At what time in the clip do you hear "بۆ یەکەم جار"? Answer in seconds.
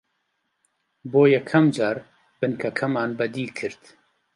1.11-1.97